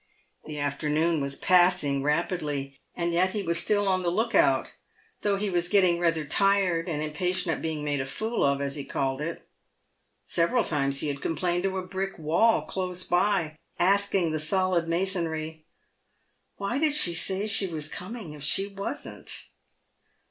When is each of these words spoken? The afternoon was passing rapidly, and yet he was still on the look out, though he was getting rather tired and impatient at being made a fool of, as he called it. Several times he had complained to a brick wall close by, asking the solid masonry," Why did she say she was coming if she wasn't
The 0.45 0.57
afternoon 0.57 1.21
was 1.21 1.35
passing 1.35 2.01
rapidly, 2.01 2.79
and 2.95 3.13
yet 3.13 3.33
he 3.33 3.43
was 3.43 3.59
still 3.59 3.87
on 3.87 4.01
the 4.01 4.09
look 4.09 4.33
out, 4.33 4.73
though 5.21 5.35
he 5.35 5.51
was 5.51 5.69
getting 5.69 5.99
rather 5.99 6.25
tired 6.25 6.89
and 6.89 7.03
impatient 7.03 7.55
at 7.55 7.61
being 7.61 7.83
made 7.83 8.01
a 8.01 8.05
fool 8.07 8.43
of, 8.43 8.61
as 8.61 8.75
he 8.75 8.83
called 8.83 9.21
it. 9.21 9.47
Several 10.25 10.63
times 10.63 11.01
he 11.01 11.07
had 11.09 11.21
complained 11.21 11.61
to 11.65 11.77
a 11.77 11.83
brick 11.85 12.17
wall 12.17 12.63
close 12.63 13.03
by, 13.03 13.55
asking 13.77 14.31
the 14.31 14.39
solid 14.39 14.87
masonry," 14.87 15.65
Why 16.57 16.79
did 16.79 16.93
she 16.95 17.13
say 17.13 17.45
she 17.45 17.67
was 17.67 17.87
coming 17.87 18.33
if 18.33 18.41
she 18.41 18.65
wasn't 18.65 19.49